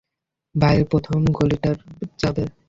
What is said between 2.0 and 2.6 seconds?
যাবে।